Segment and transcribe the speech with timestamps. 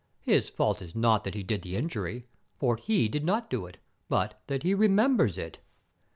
[0.23, 2.25] His fault is not that he did the injury,
[2.57, 3.77] for he did not do it,
[4.09, 5.59] but that he remembers it.